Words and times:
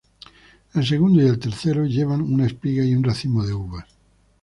El 0.73 0.83
segundo 0.83 1.21
y 1.21 1.27
el 1.27 1.37
tercero 1.37 1.85
llevan 1.85 2.21
una 2.21 2.47
espiga 2.47 2.83
y 2.83 2.95
un 2.95 3.03
racimo 3.03 3.45
de 3.45 3.53
uvas. 3.53 3.85